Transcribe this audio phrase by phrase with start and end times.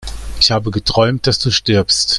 [0.39, 2.09] Ich habe geträumt, dass du stirbst!